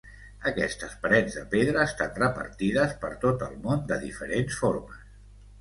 Aquestes 0.51 0.93
parets 1.03 1.35
de 1.39 1.43
pedra 1.51 1.83
estan 1.89 2.17
repartides 2.21 2.97
per 3.05 3.13
tot 3.27 3.47
el 3.49 3.55
món 3.67 3.85
de 3.93 3.99
diferents 4.09 4.59
formes. 4.65 5.07